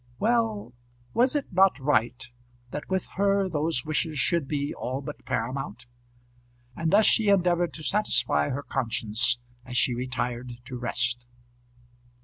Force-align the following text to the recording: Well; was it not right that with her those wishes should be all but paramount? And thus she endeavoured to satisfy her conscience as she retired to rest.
Well; 0.17 0.73
was 1.13 1.35
it 1.35 1.53
not 1.53 1.77
right 1.77 2.25
that 2.71 2.89
with 2.89 3.05
her 3.17 3.47
those 3.47 3.85
wishes 3.85 4.17
should 4.17 4.47
be 4.47 4.73
all 4.73 4.99
but 4.99 5.25
paramount? 5.25 5.85
And 6.75 6.89
thus 6.89 7.05
she 7.05 7.29
endeavoured 7.29 7.71
to 7.75 7.83
satisfy 7.83 8.49
her 8.49 8.63
conscience 8.63 9.43
as 9.63 9.77
she 9.77 9.93
retired 9.93 10.53
to 10.65 10.75
rest. 10.79 11.27